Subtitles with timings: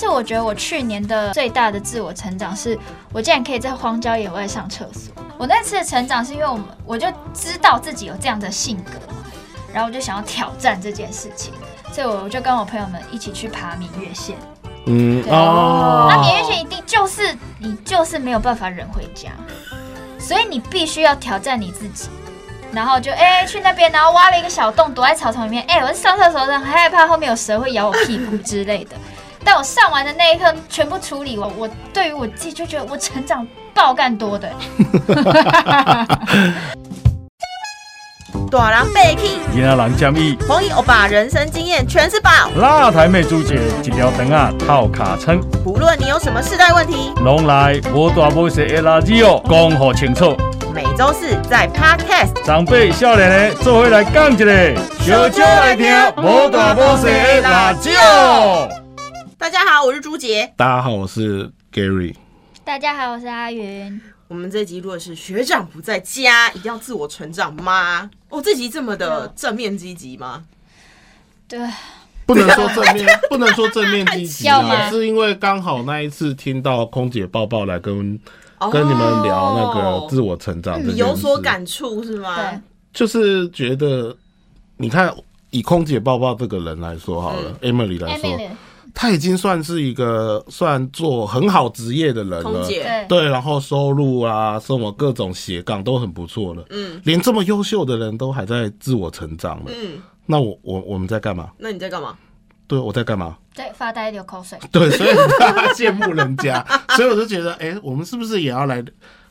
[0.00, 2.78] 是我觉得我去年的最大的自我成长是，
[3.12, 5.12] 我竟然可以在荒郊野外上厕所。
[5.36, 8.92] 我那次的成长是因为我们我就知道自己有这样的性格，
[9.74, 11.52] 然后我就想要挑战这件事情，
[11.92, 14.36] 所以我就跟我朋友们一起去爬明月线。
[14.86, 19.28] 嗯哦，那明月线一定就是你就是没有办法忍回家，
[20.18, 22.08] 所以你必须要挑战你自己。
[22.72, 25.64] 然后就哎、去那边，然后挖了一个小洞，躲在草丛里面。
[25.66, 28.94] 哎、我上厕所的时候很害怕后面有蛇会咬我屁股之类的。
[29.44, 34.50] 但我上完的那一刻全部处理完，我对于我自己就觉得我成长爆干多的。
[38.50, 42.30] 大人被气，囡仔人建议，黄奕欧巴人生经验全是宝。
[42.56, 50.36] 辣台妹主姐一条灯啊套卡称，不论你有什么世代问题，拢来无大无小的垃圾哦，讲好清楚。
[50.74, 52.44] 每周四在 Podcast。
[52.44, 55.86] 长辈少年的做伙来讲一个，小酒来听
[56.16, 57.90] 无大无小的辣椒。
[59.40, 60.52] 大家好，我是朱杰。
[60.54, 62.14] 大家好，我是 Gary。
[62.62, 63.98] 大家好，我是阿云。
[64.28, 68.10] 我们这集如果是学长不在家，一定要自我成长吗？
[68.28, 70.44] 哦，这集这么的正面积极吗？
[71.48, 71.58] 对，
[72.26, 77.96] 不能说正面， 不能说正面积极要吗啊，是因为刚好那一次听到空姐抱抱来跟
[78.70, 82.36] 跟你们聊那个自我成长这件事，你有所感触是吗？
[82.36, 82.60] 对，
[82.92, 84.14] 就是觉得，
[84.76, 85.10] 你看
[85.48, 88.48] 以空姐抱抱这个人来说好了、e m i l y 来说，Emily，
[88.94, 92.66] 她已经算是一个算做很好职业的人了。
[93.08, 96.64] 对，然后收入啊，什么各种斜杠都很不错了。
[96.70, 101.50] 嗯连这么优秀的人都还在自我成长了，嗯，那我我我们在干嘛？
[101.58, 102.16] 那你在干嘛？
[102.66, 103.36] 对，我在干嘛？
[103.52, 104.58] 在，发呆流口水。
[104.70, 106.64] 对，所以大家羡慕人家，
[106.96, 108.84] 所以我就觉得，哎、我们是不是也要来？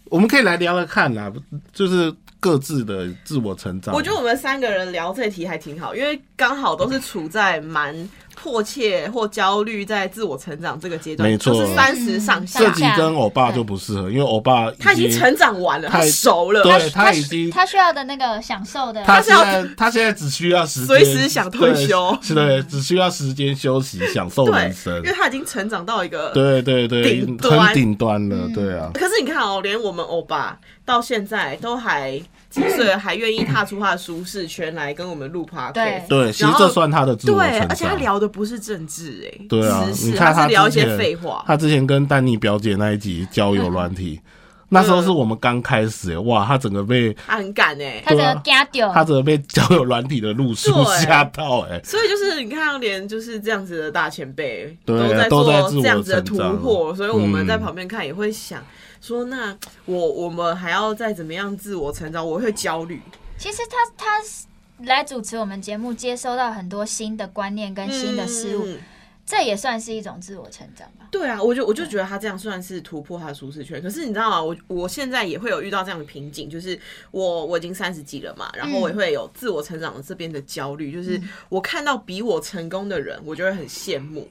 [0.05, 1.31] 我们可以来聊聊看啦，
[1.71, 3.93] 就是各自的自我成长。
[3.93, 7.95] 我觉得我们三个人聊这题还挺好，因为刚好都是处在蛮
[8.41, 25.03] 迫切或焦虑在自我成长这个阶段，没错就是三十上下这，集跟欧巴就不适合，因为欧巴他已经成长完了，他太熟了，对他已经他需要的那个享受的，他是要现在他现在只需要时间，随时想退休对是的，只需要时间休息，享受人生因。
[25.03, 28.89] 为他已经成长到一个对对对顶，端很顶端了，对啊。
[28.93, 32.17] 可是你看哦，连我们欧巴到现在都还
[32.49, 35.73] 几岁，还愿意踏出他的舒适圈来跟我们录 podcast。
[35.73, 37.67] 对对，其实这算他的自我成对，长。
[37.69, 39.85] 而且他聊的不是政治哎、对啊，
[40.17, 41.43] 他是聊一些之前废话。
[41.45, 44.21] 他之前跟丹尼表姐那一集交友 软体，
[44.69, 55.43] 那时候是我们刚开始，哇，他整个被他很敢哎、他整个加掉，他整个被交友软体的路数吓到，哎，所以就是你看，连就是这样子的大前辈都在做
[55.81, 58.63] 这样子的突破，所以我们嗯在旁边看也会想
[59.01, 62.25] 说，那我我们还要再怎么样自我成长？
[62.25, 63.01] 我会焦虑。
[63.37, 64.21] 其实他他
[64.85, 68.77] 来主持我们节目，接收到很多新的观念跟新的事物，嗯
[69.25, 71.07] 这也算是一种自我成长吧。
[71.11, 73.79] 对啊，我就我就觉得他这样算是突破他的舒适圈。
[73.79, 74.41] 可是你知道吗？
[74.41, 76.79] 我我现在也会有遇到这样的瓶颈，就是
[77.11, 84.27] 我我已经三十几了嘛，然后我也会有自我成长的这边的焦虑，就是我看到比我成功的人，我就会很羡慕。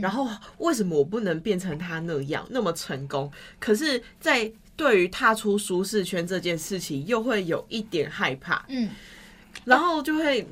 [0.00, 3.30] 然后为什么我不能变成他那样那么成功？
[3.60, 8.88] 可是，在对于踏出舒适圈这件事情，又会有一点害怕，嗯，
[9.64, 10.46] 然后就会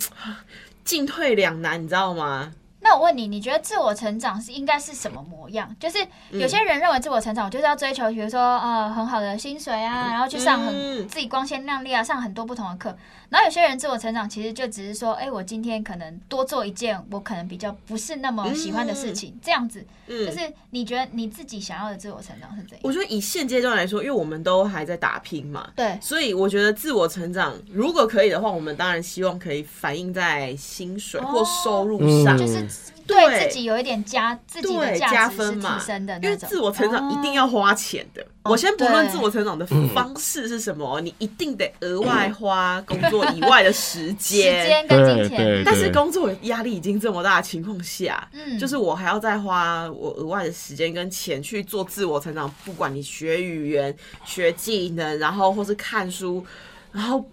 [0.84, 2.52] 进退两难，你知道吗？
[2.82, 5.76] 那我问你，你觉得自我成长是应该是什么模样？
[5.78, 5.98] 就是
[6.30, 12.96] 有些人认为自我成长，我就是要追求，比如说呃很好的薪水啊，然后去上很嗯自己光鲜亮丽啊，上很多不同的课。
[13.30, 19.82] 然后有些人自我成长其实就只是说，哎，我今天可能多做一件我可能比较不是那么喜欢的事情，这样子。
[20.08, 22.80] 嗯，就是你觉得你自己想要的自我成长是怎样？
[22.82, 32.66] 我觉得以现阶段来说，因为我们都还在打拼嘛，对，所以我觉得自我成长如果可以的话，我们当然希望可以反映在薪水或收入上，嗯就是
[33.10, 35.78] 对对自己有一点加自己的加分嘛。
[35.78, 36.36] 提升的因为。
[36.36, 38.22] 自我成长一定要花钱的。
[38.42, 38.52] 哦。
[38.52, 44.62] 我先不论自我成长的方式是什么，你一定得额外花工作以外的时间。
[44.62, 44.86] 时间。
[44.88, 48.58] 跟金钱，但是工作压力已经这么大的情况下，嗯。
[48.58, 56.44] 就是我还要再花我额外的时间跟钱去做自我成长，不管你学语言、学技能，然后或是看书，
[56.90, 57.24] 然后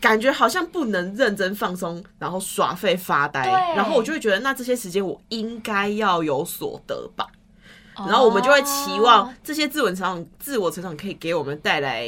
[0.00, 3.42] 感觉好像不能认真放松，然后耍废发呆，
[3.74, 7.26] 然后我就会觉得，那这些时间我应该要有所得吧。
[8.06, 12.04] 然后我们就会期望哦这些自我成长、自我成长可以给我们带来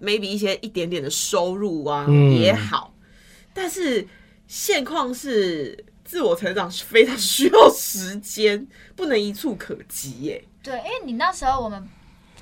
[0.00, 2.94] maybe 一些一点点的收入啊，嗯也好。
[3.52, 4.06] 但是
[4.46, 8.64] 现况是，自我成长是非常需要时间，
[8.94, 10.44] 不能一触可及耶。
[10.62, 11.84] 对，因为你那时候我们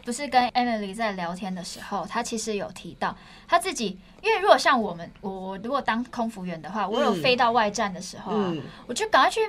[0.05, 3.17] 不是跟 Emily 在聊天的时候，她其实有提到
[3.49, 7.23] 她自己，因为如果像我们，我我如果当空服员的话，我有嗯。
[7.23, 8.63] 飞到外站的时候啊，嗯。
[8.87, 9.41] 我就赶快去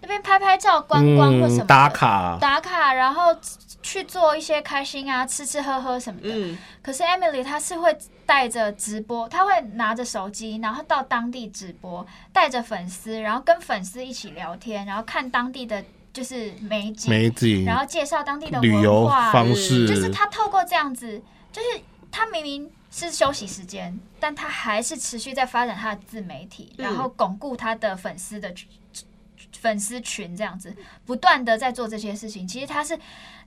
[0.00, 3.36] 那边拍拍照、观光或什么嗯，打卡，打卡，然后
[3.82, 6.28] 去做一些开心啊、吃吃喝喝什么的。
[6.30, 21.22] 嗯，可是 Emily 她是会带着直播，她会拿着手机，然后到当地直播，带着粉丝，然后跟粉丝一起聊天，然后看当地的就是美景，美景、然后介绍当地的旅游文化，方式，就是他透过这样子，
[21.52, 28.52] 就是他明明是休息时间，但他还是持续在发展他的自媒体，嗯然后巩固他的粉丝的
[29.52, 30.74] 粉丝群，这样子
[31.04, 32.46] 不断的在做这些事情。
[32.46, 32.98] 其实他是，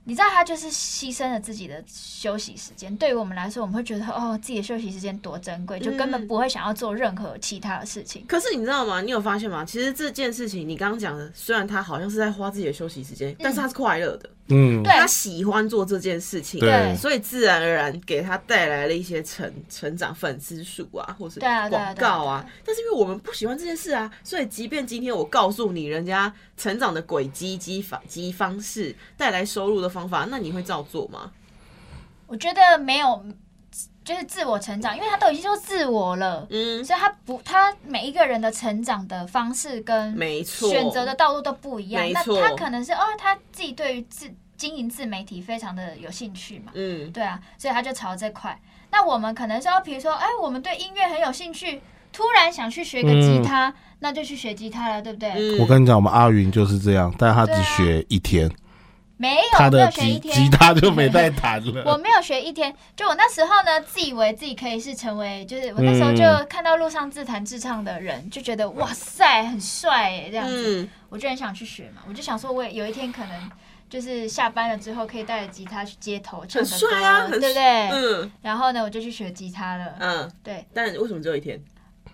[0.04, 2.94] 你知道，他就是牺牲了自己的休息时间。
[2.96, 8.24] 对于我们来说，我们会觉得哦，自己的休息时间多珍贵，就根本嗯不会想要做任何其他的事情。
[8.26, 9.00] 可是你知道吗？
[9.00, 9.64] 你有发现吗？
[9.64, 14.41] 其实这件事情，你刚刚讲的，虽然他好像是在花自己的休息时间，但是他是快乐的，嗯，
[14.82, 22.44] 对他喜欢做这件事情，对所以自然而然给他带来了一些成成长粉丝数啊，或是广告啊。
[22.64, 31.32] 但是因为我们不喜欢这件事啊，所以即便今天我告诉你人家成长的轨迹及方及方式带来收入的方法，那你会照做吗？
[32.26, 33.24] 我觉得没有，
[34.02, 36.46] 就是自我成长，因为他都已经说自我了。
[36.48, 42.02] 嗯，所以他不，他每一个人的成长的方式跟没错，选择的道路都不一样。
[42.10, 44.32] 那他可能是哦，他自己对于自
[44.62, 48.56] 经营自媒体非常的有兴趣嘛，嗯，对啊，所以他就朝这块。
[48.92, 51.80] 那我们可能是哦，比如说，哎，我们对音乐很有兴趣，
[52.12, 55.30] 突然想去学个吉他，那就去学吉他了，对不对？
[55.32, 58.48] 嗯我跟你讲，我们阿云就是这样，但他只学一天，
[59.16, 60.56] 没有，他的没有学一吉天吉。
[60.56, 61.82] 他就没再弹了。
[61.90, 72.02] 我没有学一天，就我那时候呢，自以为自己可以是成为，就是我那时候就嗯看到路上自弹自唱的人，就觉得哇塞，很帅哎，这样子，嗯，我就很想去学嘛。
[72.08, 73.50] 我就想说，我也有一天可能
[73.92, 77.88] 就是下班了之后，可以带着吉他去街头唱很个歌，帅啊，很对不对？
[77.90, 79.94] 嗯然后呢，我就去学吉他了。
[80.00, 81.62] 嗯，对，但为什么只有一天？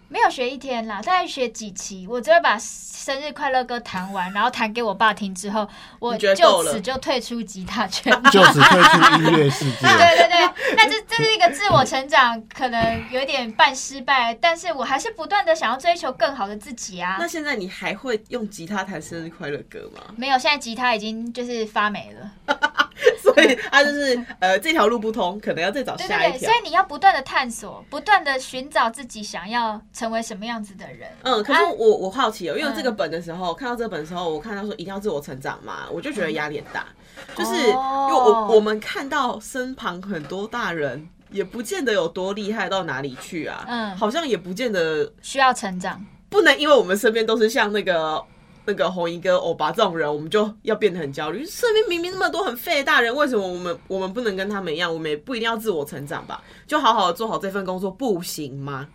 [0.08, 5.69] 没有学一天啦，大概学几期，我只会把生日快乐歌弹完，然后弹给我爸听之后，
[5.99, 6.34] 我就
[6.64, 8.12] 此就退出吉他圈。
[8.32, 9.81] 就只退出音乐世界。
[9.87, 17.28] 对对对，那这这是一个自我成长，可能有点半失败，但是我还是不断的想要追求更好的自己啊那。
[17.28, 20.02] 现在你还会用吉他弹生日快乐歌吗？
[20.16, 22.56] 没有，现在吉他已经就是发霉了。
[23.22, 26.58] 所以他就是呃这条路不通，可能要再找对对对，下一条所。
[26.58, 31.09] 以你要不断的探索，不断的寻找自己想要成为什么样子的人。
[31.23, 36.87] 嗯，可是啊我我好奇哦，因为嗯这个本的时候，看到这本的时候，我看到说一定要自我成长嘛，我就觉得压力很大，
[37.35, 48.23] 就是因为哦我我们看到身旁很多大人，也不见得有多厉害到哪里去啊，嗯好像也不见得需要成长，不能因为我们身边都是像那个。
[48.71, 51.43] 那个红衣哥、欧巴这种人，我们就要变得很焦虑。
[51.47, 54.93] 身边明明那么多很废的大人，为什么我们我们不能跟他们一样？
[54.93, 56.43] 我们也不一定要自我成长吧？
[56.67, 58.87] 就好好的做好这份工作，不行吗？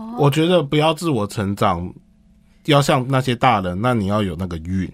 [0.00, 1.92] 哦，我觉得不要自我成长，
[2.64, 4.90] 要像那些大人，那你要有那个运，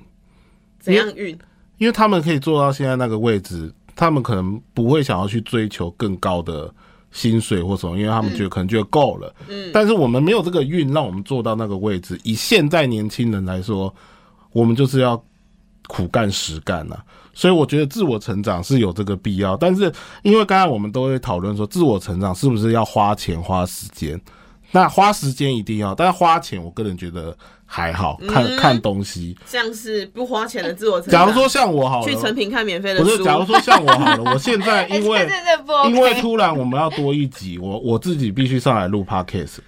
[0.80, 1.38] 怎样运？
[1.78, 6.72] 因为他们可以做到现在那个位置，他们可能不会想要去追求更高的
[7.10, 9.34] 薪水或什么，因为他们觉得可能觉得够了。
[9.48, 12.18] 嗯但是我们没有这个运，让我们做到那个位置。
[12.24, 13.94] 以现在年轻人来说，
[14.52, 15.22] 我们就是要
[15.86, 16.96] 苦干实干呐、
[17.34, 19.56] 所以我觉得自我成长是有这个必要。
[19.56, 19.92] 但是
[20.22, 24.18] 因为刚才我们都会讨论说，自我成长是不是要花钱花时间？
[24.76, 27.34] 那花时间一定要，但是花钱，我个人觉得
[27.64, 29.34] 还好，看、嗯看东西。
[29.46, 31.20] 像是不花钱的自我成长。
[31.20, 35.28] 假如说像我好了，去成品看免费的书，不是，假如说像我好了， 我现在哎因为
[35.88, 39.58] 因为突然我们要多一集，我我自己必须上来录 podcast。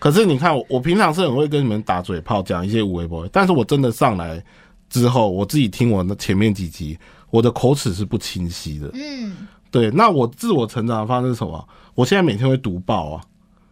[0.00, 4.42] 可是你看我，我平常是很会跟你们打嘴炮，讲一些无微博，但是我真的上来
[4.90, 6.98] 之后，我自己听我那前面几集，
[7.30, 8.90] 我的口齿是不清晰的。
[8.94, 11.66] 嗯，对，那我自我成长的方式是什么？
[11.94, 13.22] 我现在每天会读报啊，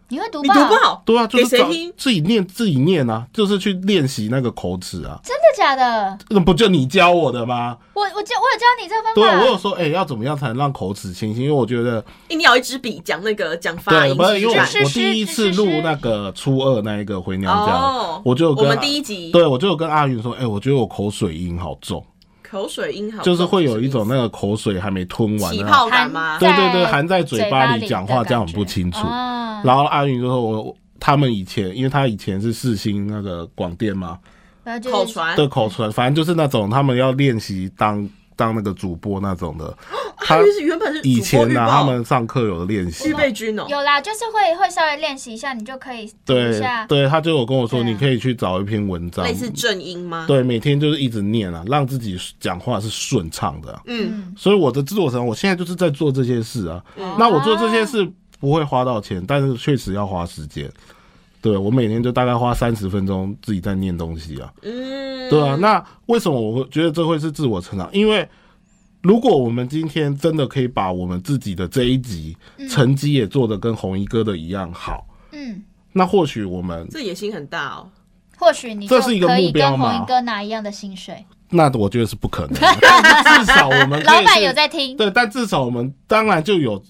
[0.08, 1.92] 你会读你读不好，对啊，就是找给谁听？
[1.96, 5.18] 自己念自己念啊，就是去练习那个口齿啊。
[5.25, 6.18] 真的假的？
[6.28, 7.76] 那不就你教我的吗？
[7.94, 11.42] 我我教我有教你这个方法，对，啊我有说，哎、要怎么样才能让口齿清晰？
[11.42, 22.04] 因为我觉得一定要有一支笔讲那个讲发对，音，不是因为我我第一次录那个初二那一个回娘家，哦，我就跟我们第一集对我就有跟阿云说，哎、我觉得我口水音好重，
[22.54, 26.38] 口水音好，就是会有一种那个个口水还没吞完起的那种，泡感吗？
[26.38, 28.99] 对对对含在嘴巴里里讲话这样很不清楚。
[28.99, 34.18] 啊、然后阿云就说我我他们以前，因为他以前是世新那个广电嘛，
[34.90, 39.76] 口传，的口传，反正就是那种他们要练习当当那个主播那种的，
[40.19, 43.14] 他就是原本是以前呢、呢，他们上课有的练习预。
[43.14, 46.85] 备军哦，有啦，就是会会稍微练习一下，你就可以对下。
[46.87, 56.83] 对，他就有跟我说，你可以去找一篇文章，类似正音吗？，对，每天就是一直念啊，让自己讲话是顺畅的啊、嗯，嗯，所以我的制作成长，我现在就是在做这些事啊。
[57.19, 58.07] 那我做这些事
[58.41, 60.71] 不会花到钱，但是确实要花时间。
[61.44, 64.50] 对我每天就大概花三十分钟自己在念东西啊。
[64.62, 67.86] 嗯，对啊，那为什么我会觉得这会是自我成长？
[67.92, 68.26] 因为
[69.02, 72.34] 如果我们今天真的可以把我们自己的这一集
[72.70, 77.90] 成绩也做得跟红衣哥的一样好，嗯，那或许我们这野心很大哦。
[78.38, 81.26] 或许你这是一个可以目标红衣哥拿一样的薪水。
[81.50, 86.82] 那我觉得是不可能至少我们 老板有在听，对，但至少我们当然就有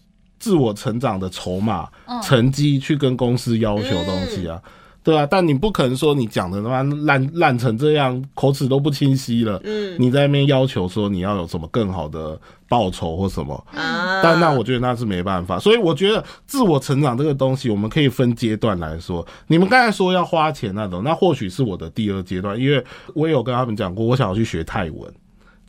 [0.44, 2.20] 自我成长的筹码、嗯。
[2.20, 4.60] 成绩去跟公司要求东西啊。
[5.02, 9.96] 对啊，但你不可能说你讲的他妈烂烂成这样，口齿都不清晰了，嗯。
[9.98, 19.26] 你在那边要求说你要有什么更好的报酬或什么，啊，但那我觉得那是没办法，所以我觉得自我成长这个东西，我们可以分阶段来说。
[19.46, 22.82] 你们刚才说要花钱那种，那或许是我的第二阶段，因为
[23.14, 25.14] 我也有跟他们讲过，我想要去学泰文，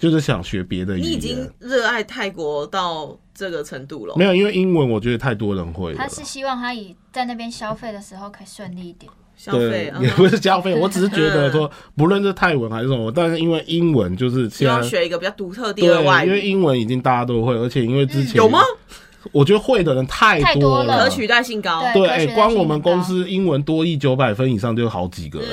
[0.05, 1.51] 就是想学别的语言你已经。
[1.59, 4.23] 热爱泰国到这个程度了没。
[4.23, 6.07] 有，因为英文我觉得太多人会了他。
[6.07, 9.11] 是希望他以在那边消费的时候可以顺利一点。
[9.35, 18.59] 消费对，嗯也不是消费， 我只是觉得说，不论是泰文还是什么，但是因为英文就是希望现在学一个比较独特的第对二外，因为，英文已经大家都会，而且因为之前有吗？
[19.31, 21.03] 我觉得会的人太太多了。
[21.03, 21.83] 可取代性高。
[21.93, 25.49] 对，光我们公司英文多译九百分以上就有好几个人。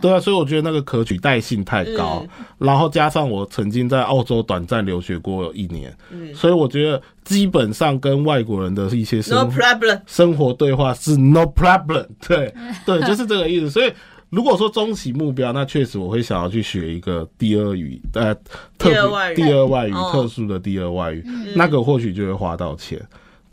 [0.00, 2.26] 对啊，所以我觉得那个可取代性太高，
[2.58, 6.34] 然后加上我曾经在澳洲短暂留学过一年，嗯。
[6.34, 10.00] 所以我觉得基本上跟外国人的一些，No 生 problem。
[10.06, 12.52] 生活对话是 no problem，对
[12.84, 13.70] 对， 就是这个意思。
[13.70, 13.90] 所以
[14.34, 18.34] 如果说中期目标，那确实我会想要去学一个第二语，呃，
[18.76, 23.00] 特第二外语第二外语哦特殊的第二外语，嗯那个或许就会花到钱。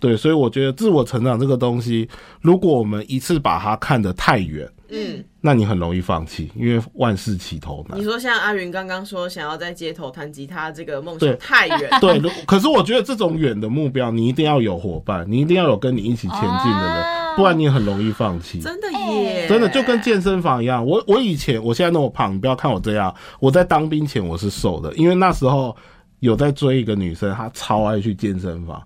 [0.02, 2.10] 对，所以我觉得自我成长这个东西，
[2.42, 8.04] 如果我们一次把它看得太远，嗯，那你很容易放弃，因为万事起头难你。
[8.04, 18.60] 说像阿云刚刚说想要在街头弹吉他这个梦想太远， 对，如可是我觉得这种远的目标，你一定要有伙伴，你一定要有跟你一起前进的人，哦不然你很容易放弃。
[18.60, 25.74] 真的耶，真的就跟健身房一样，我我以前我现在那么胖，你不要看我这样，我在当兵前我是瘦的，因为那时候
[26.20, 28.86] 有在追一个女生，她超爱去健身房，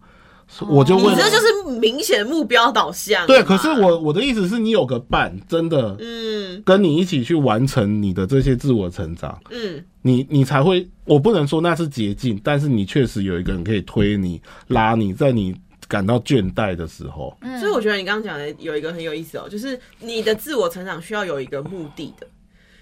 [0.70, 3.26] 我就问你这就是明显目标导向。
[3.28, 15.56] 对，可是我我的意思是你有个伴，真的嗯跟你一起去完成你的这些自我成长，嗯，你你才会，我不能说那是捷径，但是你确实有一个人可以推你、拉你，在你
[15.88, 22.28] 感到倦怠的时候，嗯所以我觉得你刚刚讲的有一个很有意思哦，就是你的自我成长需要有一个目的的，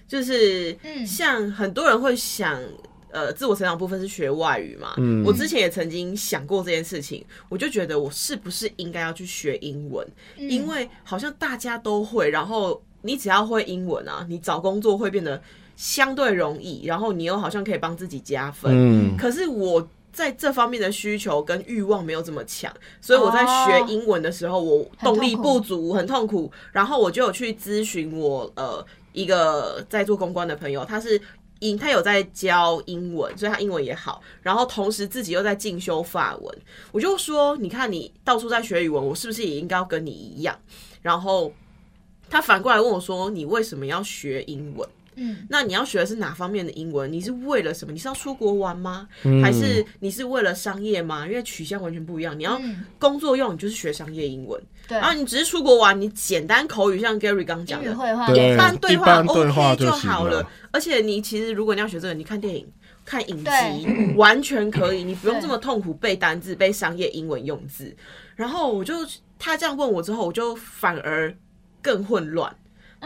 [0.08, 2.60] 就是嗯像很多人会想。
[3.13, 4.96] 呃，自我成长部分是学外语嘛？
[4.98, 10.05] 嗯我之前也曾经想过这件事情，我就觉得我是不是应该要去学英文？
[10.38, 15.39] 嗯因为好像大家都会，然后你只要会英文啊，你找工作会变得
[15.75, 18.72] 相对容易，然后你又好像可以帮自己加分。
[18.74, 26.51] 嗯，可是我在这方面的需求跟欲望没有这么强，所以我在学英文的时候，我动力不足，很痛苦。
[26.72, 31.22] 然后我就有去咨询我呃一个在做公关的朋友，他是。
[31.63, 36.58] 英他有在教英文，所以他英文也好，然后同时自己又在进修法文。
[36.91, 40.60] 我就说，你看你到处在学语文，我是不是也应该要跟你一样？
[41.01, 41.51] 然后
[42.29, 44.88] 他反过来问我说，你为什么要学英文？
[45.15, 47.12] 嗯那你要学的是哪方面的英文？
[47.12, 47.93] 你是为了什么？
[47.93, 49.08] 你是要出国玩吗？
[49.24, 51.27] 嗯还是你是为了商业吗？
[51.27, 52.38] 因为取向完全不一样。
[52.38, 60.50] 你要嗯，工作用，你就是学商业英文；对然，后你只是出国玩，你简单口语，像 Gary 刚讲的，英语会话对一般对话一般对话 OK 就好了了。
[60.72, 62.68] 而且你其实如果你要学这个，你看电影。
[63.06, 67.94] 看影集完全可以，你不用这么痛苦背单字、背商业英文用字。
[68.34, 68.94] 然后我就
[69.38, 71.36] 他这样问我之后，我就反而
[71.82, 72.56] 更混乱。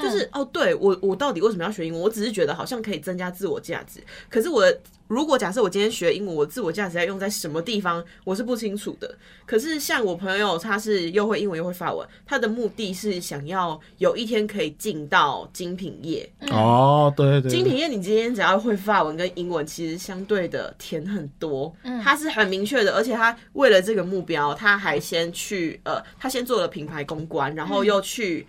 [0.02, 2.02] 就是、哦，对我我到底为什么要学英文？
[2.02, 4.02] 我只是觉得好像可以增加自我价值。
[4.30, 4.64] 可是我
[5.08, 9.16] 如果假设我今天学英文，我自我价值要用在什么地方，我是不清楚的。
[9.46, 16.30] 可是像我朋友，他是又会英文又会法文，他的目的是想要有一天可以进到精品业。
[16.52, 21.74] 哦，对对，精品业，你今天只要会法文跟英文，其实相对的甜很多。
[21.84, 28.46] 嗯他是很明确的，而且他为了这个目标，他还先去呃，他先做了品牌公关，然后又去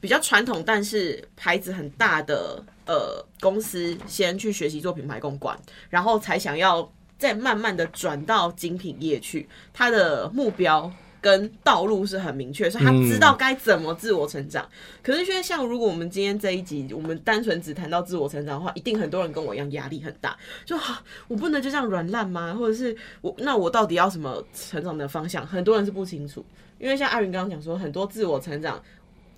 [0.00, 5.56] 比较传统但是牌子很大的呃公司，先去学习做品牌公关，
[5.88, 9.48] 然后才想要再慢慢的转到精品业去。
[9.72, 10.90] 他的目标。
[11.22, 14.66] 跟道路是很明确，所以他知道该怎么自我成长。
[15.02, 22.54] 可是，因为像如果我们今天这一集，我们单纯只谈到自我成长的话，一定很多人跟我一样压力很大，就哈、我不能就这样软烂吗？
[22.54, 25.46] 或者是我那我到底要什么成长的方向？
[25.46, 26.42] 很多人是不清楚，
[26.78, 28.82] 因为像阿云刚刚讲说，很多自我成长，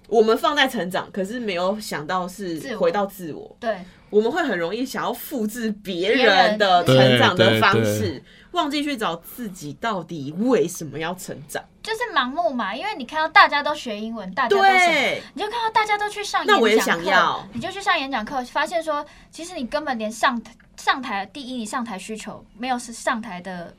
[0.08, 3.78] 我们放在成长，可是没有想到是回到自我，对，
[4.10, 6.36] 我们会很容易想要复制别别人。
[6.36, 11.62] 人的成长的方式，忘记去找自己到底为什么要成长。
[11.82, 23.74] 就是盲目嘛，因为你看到大家都学英文，大家都什么，对，你就看到大家都去上那我也演讲课想要，你就去上演讲课，发现说，其实你根本连上台上台，第一你上台需求没有是上台的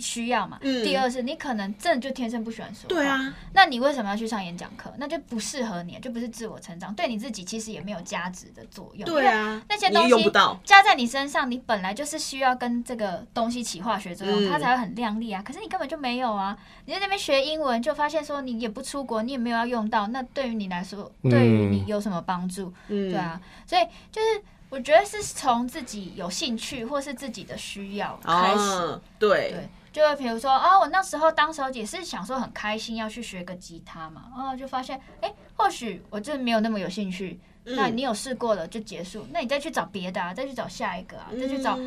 [0.00, 0.82] 需要嘛，嗯。
[0.82, 4.92] 第二是你可能真的就天生不喜欢说话，对，啊，那你为什么要去上演讲课？
[4.98, 9.26] 那就不适合你，就不是自我成长，对你自己其实也没有价值的作用，对。
[9.26, 15.42] 啊，那些东西用不到，加在你身上，你本来就是需要跟这个东西起化学作用，嗯它才会很亮丽啊。
[15.42, 16.56] 可是你根本就没有啊！
[16.86, 21.30] 你在那边学英文，就发现说你也不出国，你也没有要用到，那对于你来说，嗯。
[21.30, 22.72] 对于你有什么帮助？
[22.88, 29.50] 嗯，对，啊，所以就是我觉得是从自己有兴趣或是自己的需要开始，哦，对。
[29.50, 41.78] 对，就会比如说啊，我那时候当时候也是想说很开心要去学个吉他嘛，然后就发现哎、或许我真的没有那么有兴趣，那嗯你有试过了就结束，那你再去找别的啊，再去找下一个啊，再去找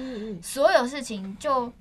[0.41, 1.71] 所有事情就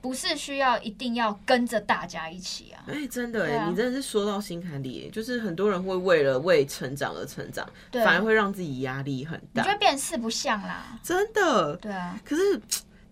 [0.00, 9.62] 不是需要一定要跟着大家一起啊，哎、真的哎、你真的是说到心坎里、欸，就是很多人会为了为成长而成长，反而会让自己压力很大。
[9.62, 11.76] 你就，会变四不像啦，真的。
[11.76, 12.18] 对啊。
[12.24, 12.60] 可是，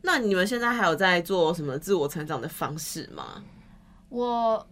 [0.08, 3.42] 那你们现在还有在做什么自我成长的方式吗？
[4.08, 4.66] 我，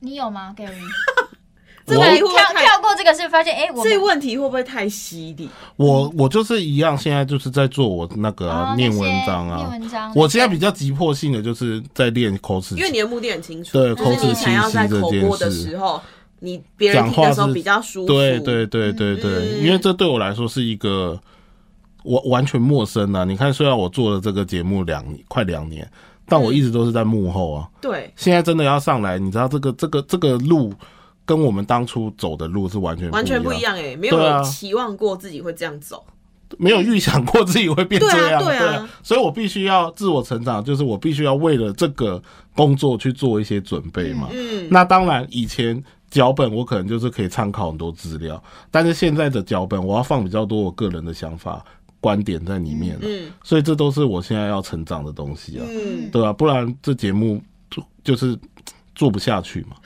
[0.00, 0.72] 你有吗，Gary？
[1.84, 5.50] 这我跳太跳过这个是发现，哎、这问题会不会太犀利？
[5.76, 9.56] 我我就是一样，现在就是在做我那个啊、哦念文章啊。
[9.58, 10.10] 念文章。
[10.16, 16.00] 我现在比较急迫性的就是在练口齿，因为你的目的很清楚，对就是你口齿想要在清晰这件口播的事时候，
[16.40, 18.06] 你别人听的时候比较舒服。
[18.06, 21.20] 对对对对对，嗯因为这对我来说是一个
[22.02, 23.24] 我完全陌生啊。
[23.24, 25.88] 你看，虽然我做了这个节目两快两年，
[26.26, 27.68] 但我一直都是在幕后啊。
[27.80, 30.72] 对现在真的要上来，你知道这个这个这个路
[31.24, 36.04] 跟我们当初走的路是完全完全不一样，样哎、没有期望过自己会这样走。
[36.56, 42.22] 没有预想过自己会变这样，对啊对啊所以我必须要自我成长，就是我必须要为了这个
[42.56, 44.28] 工作去做一些准备嘛。
[44.32, 51.62] 嗯，那当然，以前脚本我可能就是可以参考很多资料，但是现在的脚本我要放比较多我个人的想法、
[52.00, 58.38] 观点在里面了，嗯所以这都是我现在要成长的东西啊，嗯，对吧、不然这节目就就是
[58.94, 59.76] 做不下去嘛，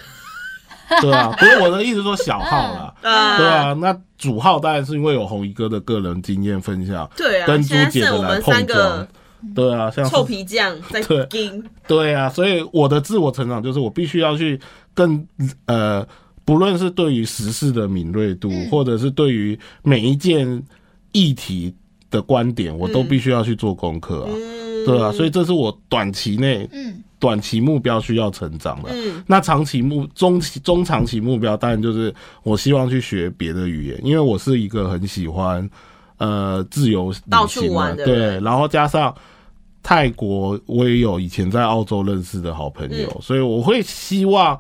[1.01, 2.95] 对啊，不是我的意思说小号啦。
[3.03, 3.37] 啊。
[3.39, 8.67] 对啊，那主号当然是因为有红衣哥的个人经验分享，对啊，跟朱姐的来碰撞。
[8.67, 9.09] 个。
[9.57, 14.61] 对啊，像臭皮匠 在对盯，对啊，所以我的自我成长就是我必须要去
[14.95, 15.27] 更
[15.67, 16.07] 呃，
[16.45, 18.71] 不论是对于时事的敏锐度，嗯。
[18.71, 20.63] 或者是对于每一件
[21.11, 21.75] 议题
[22.13, 24.31] 的观点，我都必须要去做功课啊。
[24.33, 28.91] 嗯，对啊，所以这是我短期内嗯，短期目标需要成长的。
[28.93, 35.69] 嗯那长期目中期中长期目标，当然就是我希望去学别的语言，因为我是一个很喜欢
[36.19, 39.13] 呃自由旅到处行的对，然后加上
[39.83, 44.57] 泰国，我也有以前在澳洲认识的好朋友，嗯所以我会希望。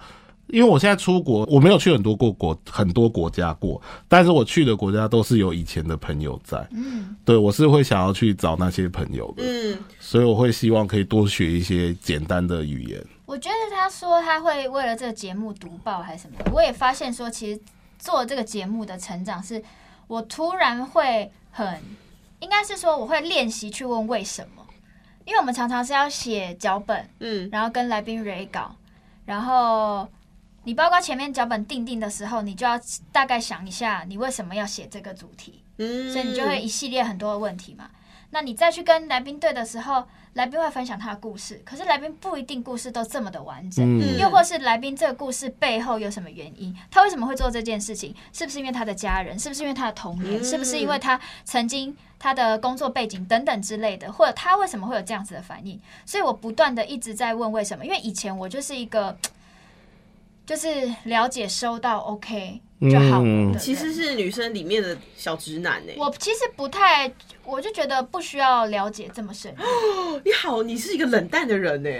[0.52, 13.02] 因为我现在出国，我没有去很多过国很多国家过，但是我去的国家都是有以前的朋友在，嗯，对我是会想要去找那些朋友的，嗯，所以我会希望可以多学一些简单的语言。
[13.24, 17.58] 我觉得他说他会为了这个节目读报还是什么，我也发现说，其实
[17.98, 19.62] 做这个节目的成长是，
[20.06, 21.80] 我突然会很，
[22.40, 24.62] 应该是说我会练习去问为什么，
[25.24, 27.48] 因为我们常常是要写脚本，嗯。
[27.50, 28.76] 然后跟来宾 re 稿，
[29.24, 30.06] 然后
[30.64, 37.90] 你包括前面脚本定定的时候，你就要大概想一下你为什么要写这个主题，嗯，所以你就会一系列很多的问题嘛。
[38.30, 48.14] 那你再去跟来宾对的时候，来宾会分享他的故事，可是来宾不一定故事都这么的完整，嗯又或是来宾这个故事背后有什么原因，他为什么会做这件事情？
[48.32, 49.38] 是不是因为他的家人？
[49.38, 50.40] 是不是因为他的童年？
[50.40, 54.10] 嗯是不是因为他曾经他的工作背景等等之类的？
[54.10, 55.78] 或者他为什么会有这样子的反应？
[56.06, 59.18] 所以我不断的一直在问为什么，因为以前我就是一个。
[60.46, 60.68] 就是
[61.04, 65.92] 了解收到 OK 就好了嗯其实是女生里面的小直男呢。
[65.96, 67.12] 我其实不太，
[67.44, 71.90] 我就觉得不需要了解这么深入， 你好，你是一个冷淡的人呢。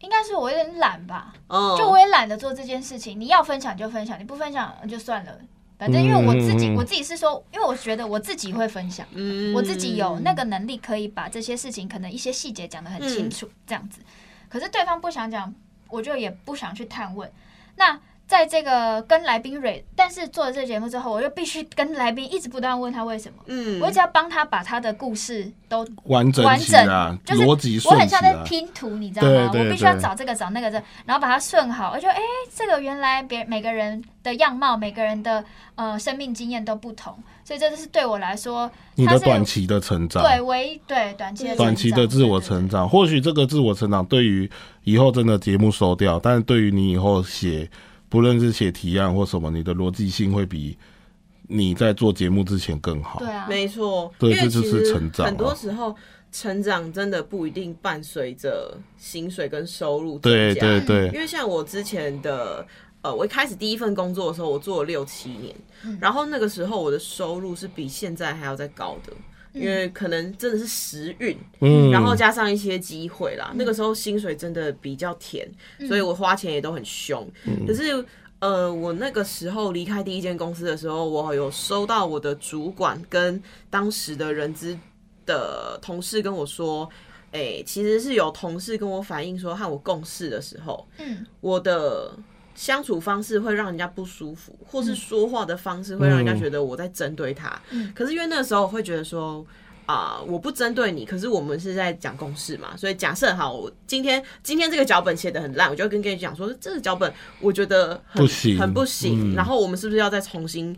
[0.00, 3.18] 应该是我有点懒吧，哦，就我也懒得做这件事情。
[3.18, 5.38] 你要分享就分享，你不分享就算了。
[5.78, 14.00] 反正因为我自己，嗯我自己是说，因为我觉得我自己会分享，嗯我自己有那个能力可以把这些事情可能一些细节讲得很清楚，这样子。
[14.48, 15.54] 可是对方不想讲，
[15.88, 17.30] 我就也不想去探问。
[17.76, 28.34] 那在这个跟来宾蕊，但是做了这个节目之后，我就必须跟来宾一直不断问他为什么，嗯我一直要帮他把他的故事都完整完整啊，整，就是逻辑我很像在。
[28.44, 29.50] 拼图，你知道吗？
[29.54, 31.92] 我必须要找这个找那个这，然后把它顺好。
[31.94, 32.20] 我觉得哎、
[32.54, 35.42] 这个原来别每个人的样貌，每个人的
[35.76, 44.50] 呃生命经验都不同，所以这就是对我来说，你的短期的成长，对唯一对短期的短期的自我成成长，或许这个自我成长对于
[44.82, 47.70] 以后真的节目收掉，但是对于你以后写，
[48.14, 50.78] 不论是写提案或什么，你的逻辑性会比
[51.48, 53.18] 你在做节目之前更好。
[53.18, 55.92] 对啊，没错，对这就是成长啊很多时候，
[56.30, 60.60] 成长真的不一定伴随着薪水跟收入增对加。
[60.60, 62.64] 对对因为像我之前的，
[63.02, 65.52] 呃，我一开始第一份工作的时候，我做了六七年，
[65.84, 69.12] 嗯然后那个时候我的收入是比现在还要再高的。
[69.54, 77.24] 因为可能真的是时运，嗯，然后加上一些机会啦，那个时候薪水真的比较甜，嗯所以我花钱也都很凶。
[77.66, 78.04] 可是
[78.40, 83.40] 呃，我那个时候离开第一间公司的时候，我有收到我的主管跟
[83.70, 84.76] 当时的人资
[85.24, 86.88] 的同事跟我说，
[87.30, 92.12] 哎、其实是有同事跟我反映说，和我共事的时候，嗯，我的。
[92.54, 97.60] 相处方式会让人家不舒服，或是说话的方式会让人家觉得我在针对他。
[97.70, 99.44] 嗯可是因为那个时候我会觉得说，
[99.86, 110.74] 啊、我不针对你，可是我们是在讲公事嘛，所以假设好，我今天今天这个脚本写的很烂，我就会跟 Gay 讲说，这个脚本我觉得很不行很不行，嗯然后我们是不是要再重新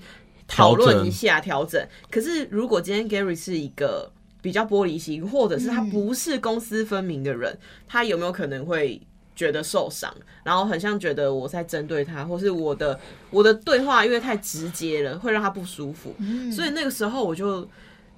[0.49, 1.87] 讨论一下调整？
[2.11, 4.11] 可是如果今天 Gary 是一个
[4.41, 9.01] 比较玻璃心，或者是他嗯不是公私分明的人，他有没有可能会？
[9.37, 12.99] 觉得受伤，然后很像觉得我在针对他，或是我的
[13.31, 16.12] 我的对话因为太直接了，会让他不舒服。
[16.18, 17.68] 嗯所以那个时候我就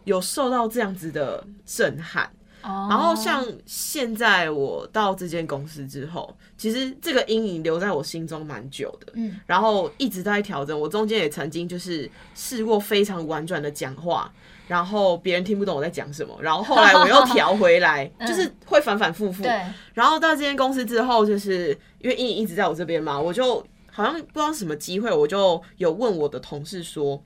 [0.04, 2.30] 有受到这样子的震撼。
[2.60, 9.12] 然然后像现在我到这间公司之后，其实这个阴影留在我心中蛮久的。
[9.14, 10.78] 嗯，然后一直在调整。
[10.78, 14.30] 我中间也曾经就是试过非常婉转的讲话，
[14.68, 19.42] 然后别人听不懂我在讲什么，然后后来我又调回来， 就是会反反复复。
[19.42, 19.60] 对，
[19.94, 27.20] 然后到这间公司之后，就是因为阴影一直在我这边嘛，我就好像不知道什么机会，我就有问我的同事说，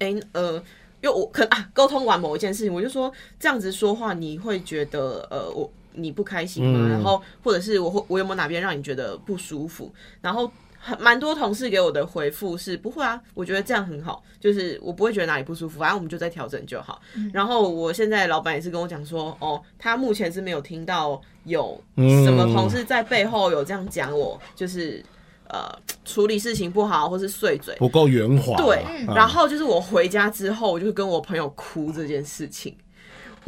[0.00, 0.54] 哎、呃，
[1.00, 6.80] 因为我可能啊沟通完某一件事情，我就说这样子说话，你会觉得呃我你不开心吗？
[6.82, 9.92] 嗯然后或者是我会我有没有哪边让你觉得不舒服？
[10.20, 10.50] 然后。
[10.78, 17.00] 很蛮多同事给我的回复是不会啊，我觉得这样很好，就是我不会觉得哪里不舒服，反正我们就在调整就好。
[17.32, 25.04] 然后我现在老板也是跟我讲说，哦，他目前是没有听到有什么同事在背后有这样讲我，就是
[25.48, 25.68] 呃
[26.04, 27.74] 处理事情不好或是碎嘴。
[27.76, 28.56] 不够圆滑。
[28.56, 32.76] 对，啊然后就是我回家之后，我就跟我朋友哭这件事情。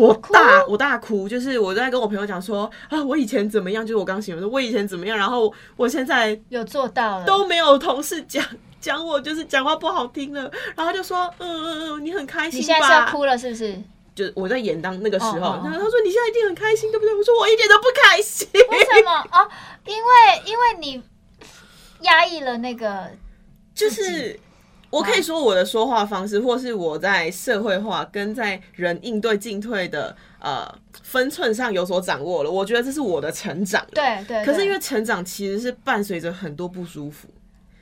[0.00, 8.44] 我大我大哭，就是我在跟我朋友讲说啊，我以前怎么样，就是我刚形容的，我以前怎么样，然后我现在有做到了，都没有同事讲
[8.80, 12.60] 讲我就是讲话不好听了，然后就说嗯嗯嗯，你很开心吧？
[12.60, 13.78] 你现在是要哭了是不是？
[14.12, 17.14] 就是我在演当那个时候，然后他说你现在一定很开心，对不对？
[17.14, 18.48] 我说我一点都不开心。
[18.52, 19.12] 为什么？
[19.32, 19.48] 哦，
[19.86, 21.02] 因为因为你
[22.00, 23.08] 压抑了那个，
[23.74, 24.38] 就是
[24.90, 30.68] 我可以说我的说话方式，或是我在社会化跟在人应对进退的呃
[31.02, 32.50] 分寸上有所掌握了。
[32.50, 33.86] 我觉得这是我的成长。。
[33.92, 34.44] 对对。
[34.44, 37.28] 可是因为成长其实是伴随着很多不舒服，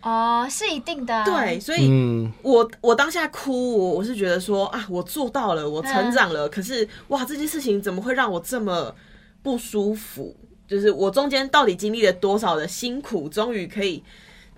[0.03, 6.47] 哦，是一定的、啊，对，，所以嗯，我我当下哭，我我是觉得说啊，我做到了，我成长了。
[6.49, 8.95] 可是哇，这件事情怎么会让我这么
[9.43, 10.37] 不舒服？
[10.67, 14.05] 就是我中间到底经历了多少的辛苦，终于可以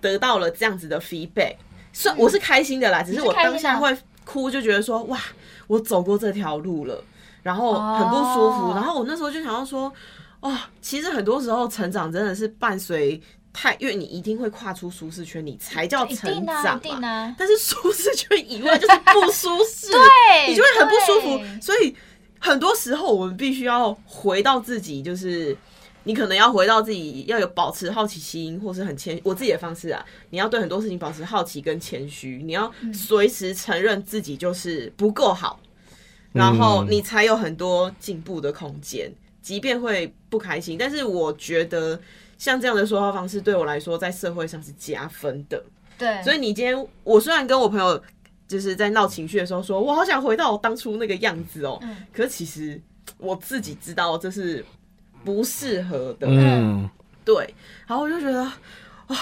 [0.01, 1.55] 得到了这样子的 feedback。
[1.93, 5.19] 算我是开心的啦，只是我当下会哭，就觉得说哇，
[5.67, 7.03] 我走过这条路了，
[7.43, 8.69] 然后很不舒服。
[8.69, 9.91] 哦然后我那时候就想要说，
[10.39, 13.21] 哦，其实很多时候成长真的是伴随
[13.53, 17.07] 太，因为你一定会跨出舒适圈，你才叫成长嘛。
[17.07, 21.61] 啊，但是舒适圈以外就是不舒适，对， 你就会很不舒服。
[21.61, 21.93] 所以
[22.39, 25.55] 很多时候我们必须要回到自己，就是
[26.03, 29.19] 你可能要回到自己，要有保持好奇心，或是很谦。
[29.23, 35.59] 我自己的方式啊，你要对很多事情保持好奇跟谦虚，你要随时承认自己就是不够好，
[36.31, 39.11] 然后你才有很多进步的空间，
[39.41, 40.77] 即便会不开心。
[40.77, 41.99] 但是我觉得
[42.37, 45.63] 像这样的说话方式对我来说，在社会上是加分的。
[45.97, 48.01] 对，所以你今天，我虽然跟我朋友
[48.47, 52.81] 就是在闹情绪的时候说，我好想回到我当初那个样子哦、嗯可是其实
[53.19, 54.65] 我自己知道这是
[55.23, 56.89] 不适合的，嗯，
[57.23, 57.53] 对。
[57.87, 58.43] 然后我就觉得，
[59.07, 59.17] 哇，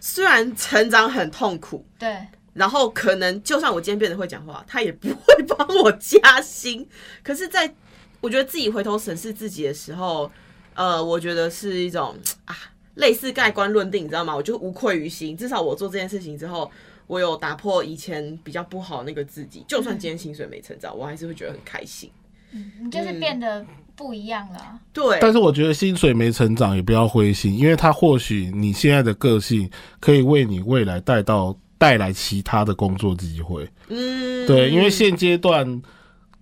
[0.00, 2.16] 虽然成长很痛苦，对，
[2.54, 6.86] 然后可能就算我今天变得会讲话，他也不会帮我加薪。
[7.22, 7.74] 可是，在
[8.20, 10.30] 我觉得自己回头审视自己的时候，
[10.74, 12.56] 呃，我觉得是一种啊，
[12.94, 14.36] 类似盖棺论定，你知道吗？
[14.36, 16.70] 我就无愧于心，至少我做这件事情之后，
[17.06, 22.10] 我有打破以前比较不好那个自己，就算今天薪水没成长，我还是会觉得很开心。
[22.54, 23.64] 嗯你就是变得
[24.02, 24.58] 不一样了。
[24.92, 33.68] 对，但是我觉得薪水没成长也不要灰心，因为他或许你现在的个性可以为你未来带到带来其他的工作机会。
[33.88, 35.82] 嗯，对，因为现阶段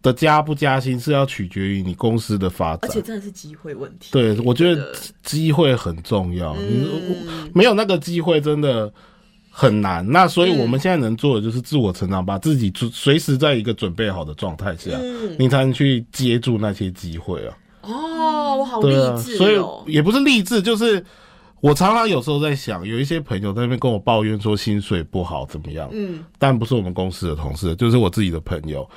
[0.02, 3.02] 的加不加薪是要取决于你公司的发展而且。
[3.02, 4.08] 真的是机会问题。
[4.10, 4.92] 对，我觉得
[5.22, 6.88] 机会很重要，你
[7.26, 8.92] 嗯，没有那个机会真的
[9.50, 10.06] 很难。
[10.08, 17.56] 那所以我们现在能做的就是自我成长，把自己准随时在一个准备好的状态下，嗯你才能去接住那些机会啊。
[17.82, 19.82] 哦，我好励志所以哦。
[19.86, 21.04] 也不是励志，就是
[21.60, 28.88] 我常常有时候在想，有一些朋友在那边跟我抱怨说薪水不好怎么样，嗯，但不是我们公司的同事，就是我自己的朋友，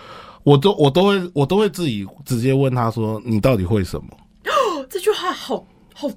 [0.44, 4.08] 我都我都会我都会自己直接问他说，你到底会什么？
[4.46, 6.08] 哦 这句话好好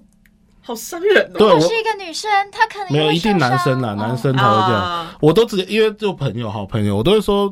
[0.67, 1.39] 好伤人哦。
[1.39, 4.83] 对我如果是一个女生，她可能没有一定男生啦，伤男生才会这样。
[4.83, 7.49] 啊我都直接因为就朋友好朋友，我都会说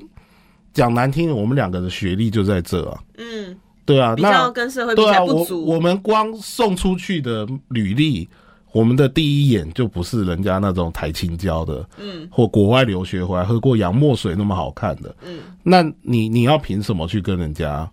[0.72, 5.64] 讲难听的，我们两个的学历就在这啊，嗯，对啊，比较那跟社会比起对啊，我来不足。
[5.64, 8.28] 我们光送出去的履历，
[8.72, 17.88] 我们的第一眼就不是人家那种台青教的，嗯或国外留学回来喝过洋墨水那么好看的，嗯，那你你要凭什么去跟人家？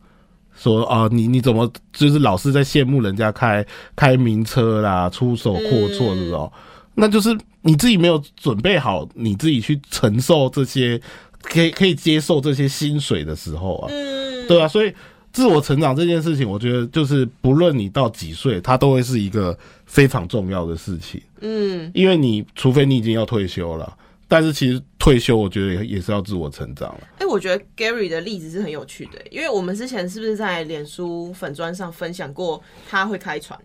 [0.61, 6.51] 说啊，你你怎么就是老是在羡慕人家开开名车啦，出手阔绰这种？
[6.93, 11.01] 那就是你自己没有准备好，你自己去承受这些，
[11.41, 14.93] 可以可以接受这些薪水的时候啊，嗯，对啊，所以
[15.31, 21.19] 自我成长这件事情，我觉得就是不论你到几岁，它都会是一个非常重要的事情。
[21.39, 23.97] 嗯，因为你除非你已经要退休了，
[24.27, 27.07] 但是其实退休，我觉得也也是要自我成长了。
[27.17, 33.59] 哎、我觉得 Gary 的例子是很有趣的，因为我们之前是不是在脸书粉砖上分享过他会开船？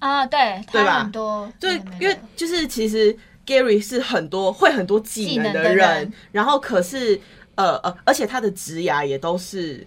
[0.00, 1.04] 啊，对，对吧？
[1.04, 6.12] 很多，对因为就是其实 Gary 是很多会很多技能的人，的人。
[6.32, 7.20] 然后可是
[7.54, 9.86] 呃呃，而且他的职涯也都是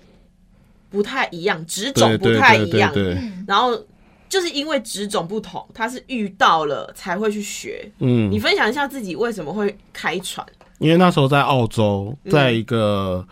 [0.89, 3.77] 不太一样，职种不太一样，对对对，嗯，然后
[4.33, 7.87] 就是因为职种不同，他是遇到了才会去学。
[7.99, 8.31] 嗯。
[8.31, 10.43] 你，分享一下自己为什么会开船？
[10.79, 13.23] 因为那时候在澳洲，在一个、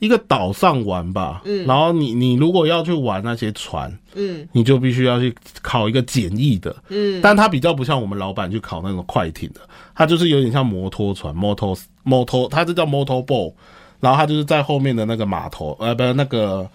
[0.00, 1.64] 一个岛上玩吧，嗯。
[1.68, 4.48] 然后你你如果要去玩那些船，嗯。
[4.50, 5.32] 你就必须要去
[5.62, 7.20] 考一个简易的，嗯。
[7.22, 9.60] 但它比较不像我们老板去考那种快艇的，
[9.94, 13.54] 它就是有点像摩托船，motor motor，它这叫 motor boat，
[14.00, 16.68] 然后它就是在后面的那个码头，呃，不是那个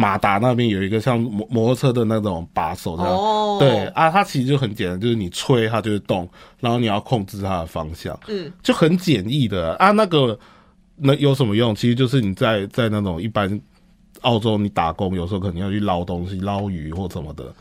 [0.00, 3.12] 马达那边有一个像摩摩托车的那种把手这样。
[3.12, 6.26] 哦，对，啊，它其实就很简单，就是你吹它就会动，
[6.58, 9.90] 然后你要控制它的方向，嗯就很简易的啊。
[9.90, 10.38] 那个
[10.96, 11.74] 那有什么用？
[11.74, 13.60] 其实就是你在在那种一般
[14.22, 17.54] 澳洲你打工，有时候可能要去捞东西、捞鱼或什么的，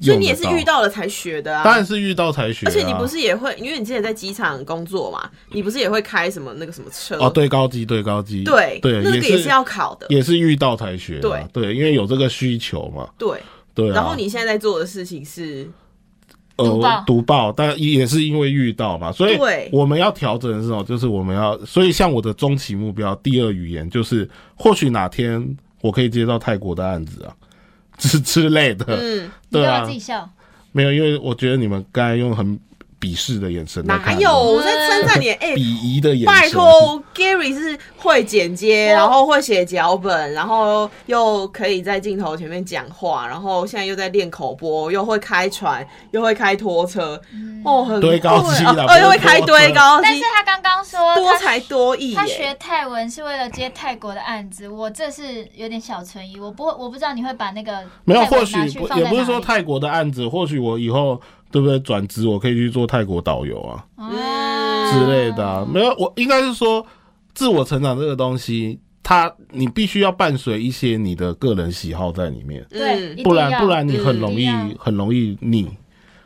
[0.00, 1.64] 所以你也是遇到了才学的啊。
[1.64, 7.16] 当然是遇到才学、啊，而且你不是也会，因为你之前在机场工作嘛，你不是也会开什么那个什么车？
[7.18, 10.06] 哦，对高机对高机，对对，那个也也是要考的。
[10.08, 11.46] 也是遇到才学啊，对。
[11.52, 13.40] 对，因为有这个需求嘛，对，
[13.74, 13.94] 对啊。
[13.94, 15.68] 然后你现在在做的事情是，
[16.56, 16.88] 读报。
[16.88, 19.68] 呃读报，但也是因为遇到嘛，所以对。
[19.72, 27.34] 我们要调整的是哦，就是我们要，所以像我的中期目标，第二语言就是，或许哪天我可以接到泰国的案子啊，
[27.98, 29.84] 之 之类的，嗯，对啊？
[30.72, 32.58] 没有，因为我觉得你们刚才用很
[33.00, 34.30] 鄙视的眼神在哪有？
[34.32, 47.20] 我我在称赞你， 哎、鄙夷的眼神，拜托，Gary 是会剪接， 然后会写脚本，然后又可以在镜头前面讲话，然后现在又在练口播，又会开船，又会开拖车，
[47.64, 52.34] 哦，很堆高机啦会哦，又会开堆高机但是，他刚刚说多才多艺他耶。
[52.34, 63.84] 学泰文是为了接泰国的案子，我这是有点小存疑，我不会，我不知道你会把那个没有，或许不也不是说泰国的案子，或许我以后对不对转职，我可以去做泰国导游啊。
[63.96, 64.12] 哦
[64.90, 66.86] 之类的、啊，没有，我应该是说，
[67.34, 75.68] 自我成长这个东西，它你必须要伴随一些你的个人喜好在里面，对，不然不然你很容易、很容易腻。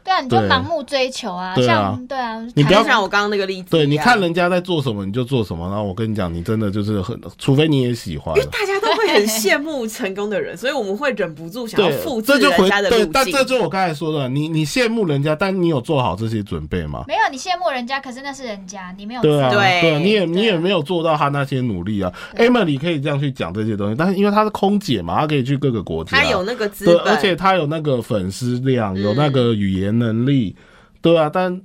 [0.05, 5.67] 对啊，你就盲目追求啊，对啊像对啊，你不要就像我刚刚那个例子，对，你看，人家在做什么，你就做什么。
[5.69, 8.49] 然后我跟你讲，你真的就是很，除非你也喜欢因为。
[8.53, 13.13] 大家都会很羡慕成功的人，所以我们会忍不住想要对复，制这就回人家的对，路径。
[13.13, 17.05] 但这就我刚才说的，你你羡慕人家，但你有做好这些准备吗？
[17.09, 22.13] 没有你羡慕人家，可是那是人家，你没有对啊，对你也你也没有做到他那些努力啊。
[22.37, 30.57] Emily 可以这样去讲这些东西，但是因为她是空姐嘛，她可以去各个国家，他有那个资对，本，而且他有那个粉丝量，有嗯那个语言能力，
[31.01, 31.61] 对啊，但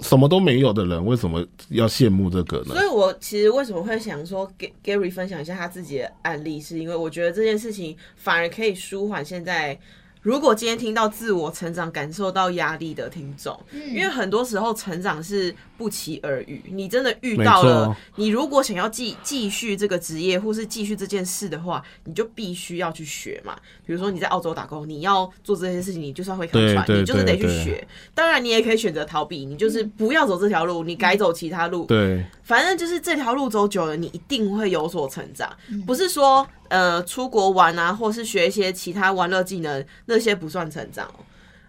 [0.00, 2.82] 什么都没有的人，为什么要羡慕这个呢所？
[2.82, 9.78] 以我其实为什么会想说给 Gary 分享一下他自己的案例，是因为我觉得这件事情反而可以舒缓现在
[10.24, 13.54] 如果今天听到自我成长、感受到压力的听众，
[13.90, 23.54] 因为很多时候成长是不期而遇，你真的遇到了，你如果想要继继续这个职业或是继续这件事的话，你就必须要去学嘛。
[23.84, 27.86] 比如说你在澳洲打工，你要做这些事情，你就是要会看船，你就是得去学。
[28.14, 31.84] 当然，你也可以选择逃避，你就是不要走这条路，你改走其他路。
[31.84, 35.50] 对，反正就是这条路走久了，你一定会有所成长。
[35.70, 35.82] 嗯。
[35.82, 41.24] 不是说呃出国玩啊，或是学一些其他玩乐技能，那些不算成长哦。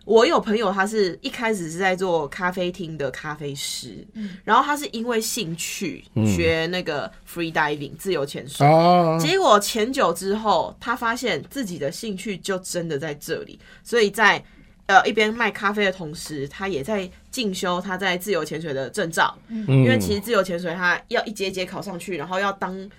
[0.05, 4.05] 我有朋友，他是一开始是在做咖啡厅的咖啡师，
[4.43, 14.45] 然后他是因为兴趣学那个 free diving 自由潜水，啊，结果潜久之后，他发现自己的兴趣就真的在这里，所以在
[14.88, 19.38] 呃一边卖咖啡的同时，他也在进修他在自由潜水的证照。
[19.50, 22.89] 因因为其实自由潜水他要一节节考上去，然后要当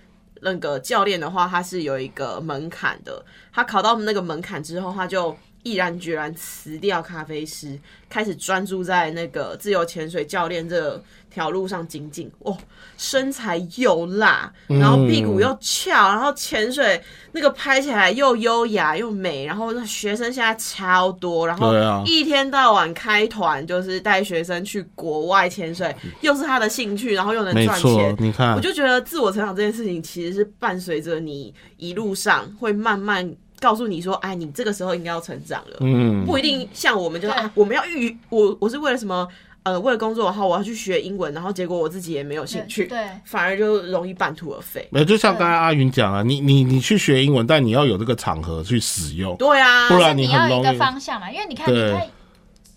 [0.40, 3.24] 那个教练的话，他是有一个门槛的。
[3.52, 11.02] 他考到那个门槛之后，他就毅然决然辞掉咖啡师，开始专注在那个自由潜水教练这
[11.36, 12.32] 条路上精进。
[12.38, 12.56] 哦，
[12.96, 16.98] 身材又辣，然后屁股又翘，然后潜水
[17.32, 21.74] 那个拍起来又优雅又美，然后学生现在超多，然后
[22.06, 28.16] 一天到晚开团，就是带学生去国外潜水，又是他的兴趣，然后又能赚钱，。
[28.18, 35.76] 你看我，就觉得自我成长这件事情，其实是伴随着你一路上会慢慢告诉你说，哎，你这个时候应该要成长了。
[35.80, 39.28] 嗯，不一定像我们就说对啊，我们要预我我是为了什么？
[39.66, 44.86] 呃，为了工作的话，我要去学英文，然后结果我自己也没有兴趣，对对反而就容易半途而废。
[44.92, 52.10] 没有就像刚才阿云讲啊，你你你去学英文，但你要有这个场合去使用，对啊，不然是你要有一个很容易方向嘛，因为你看，你看，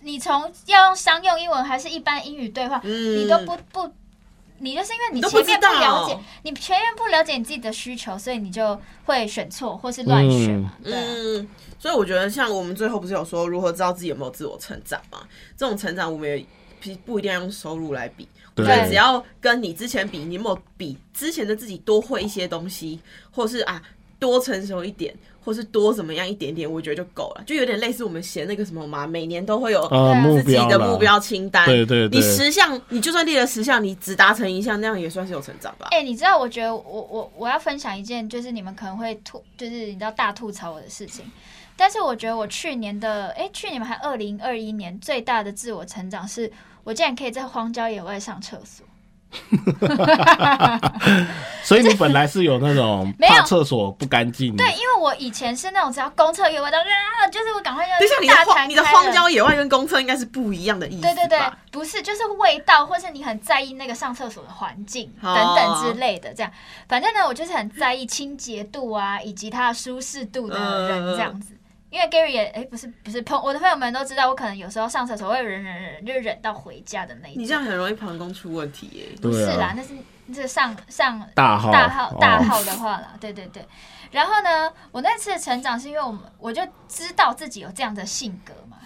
[0.00, 3.92] 你从要用商用英文还是一般英语对话，嗯你都不不，
[4.58, 11.00] 你就是因为你都不前面不了解，你前面不了解你自己的需求，所以你就会选错或是乱选嘛，对啊。
[11.06, 11.48] 嗯，
[11.78, 15.20] 所以我觉得像我们最后不是有说如何知道自己有没有自我成长嘛？
[15.56, 16.44] 这种成长我们也
[16.80, 23.82] 不不一定要用收入来比，我觉得对只要跟你之前比，你有没有比之前的自己多会一些东西，或是啊
[24.18, 27.42] 多成熟一点，或是多怎么样一点点，我觉得就够了。
[27.46, 29.80] 就有点类似我们写那个什么嘛，每年都会有
[30.42, 35.88] 自己的目标清单，对对对你十项，你就算列了十项，你只达成一项，那样也算是有成长吧。
[35.90, 41.24] 哎、你知道，我觉得我我我要分享一件，就是你们可能会吐，就是你知道大吐槽我的事情。
[41.76, 46.52] 但是我觉得我去年的，哎、去年还二零二一年最大的自我成长是，
[46.84, 48.86] 我竟然可以在荒郊野外上厕所。
[51.62, 61.02] 所以你本来是有那种 没有怕厕所不干净，对，因为我以前是那种只要公厕有味道，啊，就是我赶快要等一下，你的大荒你的荒郊野外跟公厕应该是不一样的意思？
[61.02, 61.38] 对对对，
[61.70, 66.50] 不是，就是味道，或是你很在意那个上厕所的环境哦等等之类的，这样。
[66.88, 71.54] 反正呢，我就是很在意清洁度啊，以及它的舒适度的人嗯这样子。
[71.90, 77.42] 因为 Gary 也哎、不是不是朋我的朋友们都知道，我可能有时候上厕所会忍忍忍，就忍到回家的那一种。
[77.42, 79.06] 你这样很容易膀胱出问题耶。
[79.20, 79.94] 对不是啦啊，，那是
[80.26, 83.66] 那是上上大号大号哦大号的话啦，对对对。
[84.12, 88.76] 然后呢，我那次的成长是因为我们我就知道自己有这样的性格嘛，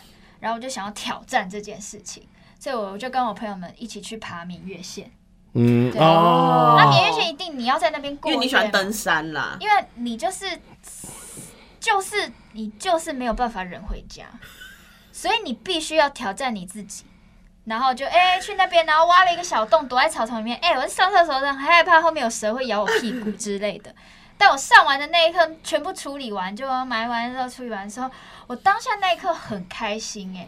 [0.41, 2.27] 然后我就想要挑战这件事情，
[2.59, 5.11] 所以我就跟我朋友们一起去爬明月线。
[5.57, 10.47] 嗯对哦，那明月线一定你要在那边过因为你喜欢登山啦，因为你就是
[11.79, 14.25] 就是你就是没有办法忍回家，
[15.13, 17.05] 所以你必须要挑战你自己。
[17.67, 20.59] 然后就哎、去那边，然后挖了一个小洞，躲在草丛里面。
[20.59, 23.95] 哎、我上厕所很害怕后面有蛇会咬我屁股之类的。
[24.37, 28.11] 但我上完的那一刻，全部处理完，就埋完之后处理完之后，
[28.47, 30.47] 我当下那一刻很开心哎、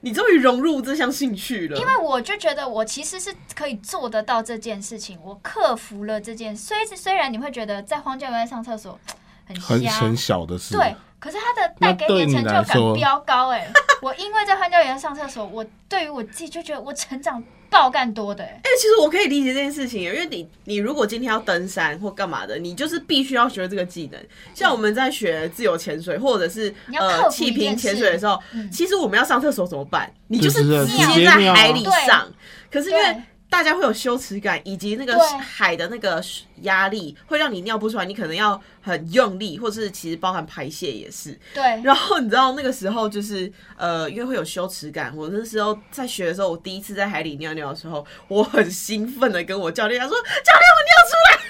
[0.00, 1.78] 你终于融入这项兴趣了。
[1.78, 6.56] 因为我就觉得我其实是可以做得到这件事情，我克服了这件。
[6.56, 8.98] 虽虽然你会觉得在荒郊野外上厕所
[9.46, 12.94] 很瞎，很很小的事，对，可是它的带给你的成就感说？
[12.94, 13.66] 飙高哎、
[14.02, 24.20] 我因为在荒郊野外上厕所，我对于我自己就觉得我成长爆干多的哎、哎、其实我可以理解这件事情，因为你你如果今天要登山或干嘛的，你就是必须要学这个技能。
[24.54, 28.70] 像我们在学自由潜水或者是你要克呃气瓶潜水的时候，嗯。
[28.70, 30.12] 其实我们要上厕所怎么办？
[30.28, 32.28] 你就就是是直直接在海里上，
[32.70, 33.22] 可是因为对
[33.54, 36.20] 大家会有羞耻感，以及那个海的那个
[36.62, 41.38] 压力，会让你尿不出来，你可能要很用力，或是其实包含排泄也是。
[41.54, 45.16] 对，然后你知道那个时候就是呃，因为会有羞耻感。
[45.16, 51.43] 我那时候在学的时候，我第一次在海里尿尿的时候，我很兴奋的跟我教练讲说：“教练，我尿出来了！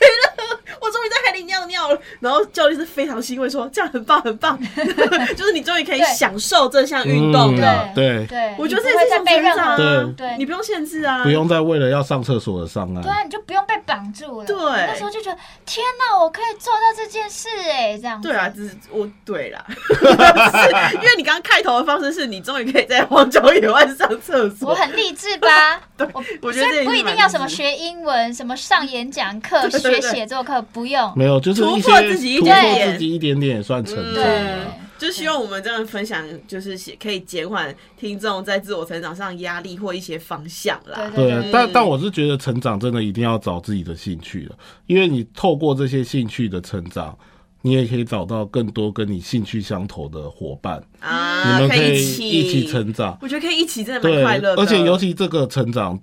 [0.84, 4.58] 我终于在海里尿尿尿了，然后教练是非常欣慰说这样很棒很棒，
[5.36, 7.88] 就是你终于可以享受这项运动嗯了。
[7.94, 8.26] 对。
[8.26, 9.76] 对，我觉得这你不会再也是一种被任何成长啊。
[10.16, 10.28] 对。
[10.28, 10.36] 对。
[10.38, 13.02] 你不用限制啊，不用再为了要上厕所而上岸。
[13.02, 14.46] 对啊，你就不用被绑住了。
[14.46, 14.56] 对。
[14.56, 18.28] 那时候就觉得天哪，我可以做到这件事哎，这样子。
[18.28, 25.80] 对啊，只是我对啦，是因为你刚刚开头的方式是你终于可以在荒郊野外上厕所，我很励志吧？
[26.12, 31.12] 我我觉得不一定要什么学英文、什么上演讲课、 学写作课，不用。
[31.16, 34.14] 没有，就是突破自己一突点点破自己一点点也算成嗯长。
[34.14, 34.60] 对，
[34.98, 41.10] 就希望我们这样分享，就是可以减缓听众在自我成长上压力或一些方向啦。
[41.14, 44.56] 对对，但但我是觉得成长真的一定要找自己的兴趣了，
[44.86, 47.16] 因为你透过这些兴趣的成长，
[47.62, 53.16] 你也可以找到更多跟你兴趣相投的伙伴，啊，可你们可以一起一起成长。
[53.22, 54.62] 我觉得可以一起，真的蛮快乐，的。
[54.62, 55.98] 而且尤其这个成长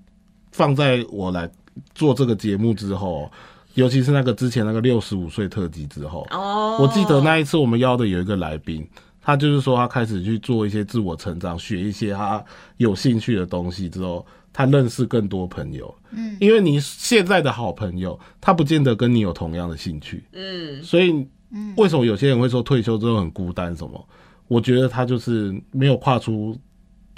[0.51, 1.49] 放在我来
[1.95, 3.31] 做这个节目之后，
[3.75, 8.87] 尤其是那个之前那个六十五岁特辑之后，哦，我记得那一次我们邀的有一个来宾，
[9.21, 12.43] 他就是说他开始去做一些自我成长，学一些他
[12.77, 15.93] 有兴趣的东西之后，他认识更多朋友。
[16.11, 21.25] 嗯，因为你现在的好朋友，他不见得跟你有同样的兴趣，嗯，所以
[21.77, 23.75] 为什么有些人会说退休之后很孤单？
[23.75, 24.07] 什么？
[24.47, 26.53] 我觉得他就是没有跨出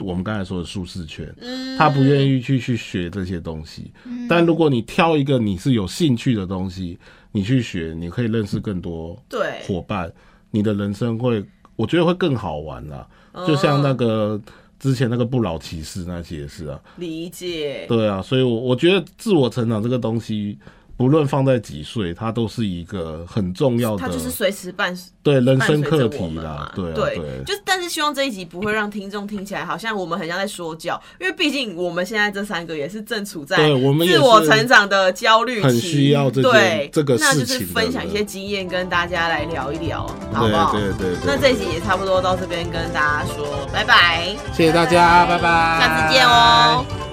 [0.04, 3.92] 我们刚才说的舒适圈，嗯他不愿意去去学这些东西。
[4.28, 6.98] 但如果你挑一个你是有兴趣的东西，
[7.32, 10.12] 你去学，你可以认识更多对，伙伴，
[10.52, 11.44] 你的人生会，
[11.76, 13.08] 我觉得会更好玩啦。
[13.32, 14.40] 哦就像那个
[14.80, 17.86] 之前那个不老骑士那些也是啊，理解。
[17.88, 20.58] 对啊，所以我我觉得自我成长这个东西，
[20.96, 27.44] 不论放在几岁，它都是一个很重要的，他就是随时伴对人生课题啦对啊对，对。
[27.46, 40.72] 就是但是希望这一集不会让听众听起来好像我们很像在说教，因为毕竟我们现在这三个也是正处在我们自我成长的焦虑期，很需要这件对这个那就是分享一些经验跟大家来聊一聊，好不好？
[40.74, 44.36] 对对对对那这一集也差不多到这边跟大家说拜拜。
[44.54, 47.13] 谢谢大家，拜拜，下次见哦。